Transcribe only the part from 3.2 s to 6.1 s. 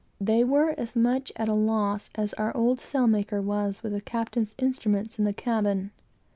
was with the captain's instruments in the cabin.